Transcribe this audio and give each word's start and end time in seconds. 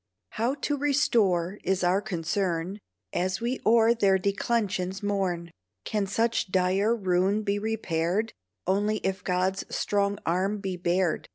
How 0.31 0.55
to 0.61 0.75
restore 0.77 1.59
is 1.63 1.83
our 1.83 2.01
concern, 2.01 2.79
As 3.13 3.39
we 3.39 3.59
o'er 3.67 3.93
their 3.93 4.17
declensions 4.17 5.03
mourn. 5.03 5.51
Can 5.85 6.07
such 6.07 6.51
dire 6.51 6.95
ruin 6.95 7.43
be 7.43 7.59
repaired? 7.59 8.33
Only 8.65 8.97
if 9.03 9.23
God's 9.23 9.63
strong 9.69 10.17
arm 10.25 10.57
be 10.57 10.75
bared. 10.75 11.29